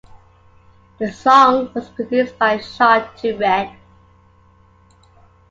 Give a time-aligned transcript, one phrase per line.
[0.97, 3.77] The song was produced by Shawty Redd.